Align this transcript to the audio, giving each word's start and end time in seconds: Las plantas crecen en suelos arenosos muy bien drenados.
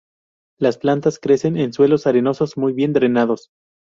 Las 0.59 0.79
plantas 0.79 1.19
crecen 1.19 1.57
en 1.57 1.73
suelos 1.73 2.07
arenosos 2.07 2.57
muy 2.57 2.73
bien 2.73 2.91
drenados. 2.91 3.51